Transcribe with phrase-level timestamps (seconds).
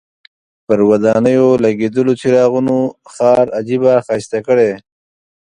[0.65, 2.77] پر ودانیو لګېدلو څراغونو
[3.13, 4.71] ښار عجیبه ښایسته کړی.